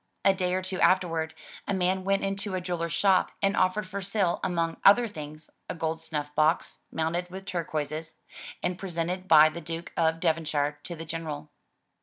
[0.25, 1.35] A day or two afterward,
[1.67, 5.75] a man went into a jeweler's shop and offered for sale, among other things, a
[5.75, 8.15] gold snuff box, mounted with turquoises,
[8.63, 11.51] and presented by the Duke of Devonshire to the General.